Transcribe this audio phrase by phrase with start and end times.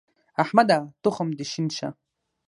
[0.43, 0.79] احمده!
[1.03, 1.89] تخم دې شين شه.